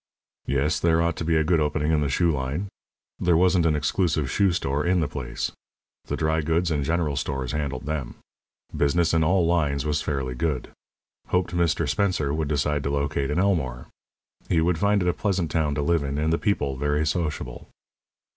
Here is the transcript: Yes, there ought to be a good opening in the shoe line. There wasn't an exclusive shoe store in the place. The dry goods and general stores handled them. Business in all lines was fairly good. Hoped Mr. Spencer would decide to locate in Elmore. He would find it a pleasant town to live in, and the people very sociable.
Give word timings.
Yes, 0.47 0.79
there 0.79 0.99
ought 0.99 1.15
to 1.17 1.23
be 1.23 1.35
a 1.35 1.43
good 1.43 1.59
opening 1.59 1.91
in 1.91 2.01
the 2.01 2.09
shoe 2.09 2.31
line. 2.31 2.69
There 3.19 3.37
wasn't 3.37 3.67
an 3.67 3.75
exclusive 3.75 4.31
shoe 4.31 4.51
store 4.51 4.83
in 4.83 4.99
the 4.99 5.07
place. 5.07 5.51
The 6.05 6.17
dry 6.17 6.41
goods 6.41 6.71
and 6.71 6.83
general 6.83 7.15
stores 7.15 7.51
handled 7.51 7.85
them. 7.85 8.15
Business 8.75 9.13
in 9.13 9.23
all 9.23 9.45
lines 9.45 9.85
was 9.85 10.01
fairly 10.01 10.33
good. 10.33 10.71
Hoped 11.27 11.55
Mr. 11.55 11.87
Spencer 11.87 12.33
would 12.33 12.47
decide 12.47 12.81
to 12.85 12.89
locate 12.89 13.29
in 13.29 13.37
Elmore. 13.37 13.85
He 14.49 14.59
would 14.59 14.79
find 14.79 15.03
it 15.03 15.07
a 15.07 15.13
pleasant 15.13 15.51
town 15.51 15.75
to 15.75 15.83
live 15.83 16.01
in, 16.01 16.17
and 16.17 16.33
the 16.33 16.39
people 16.39 16.77
very 16.77 17.05
sociable. 17.05 17.67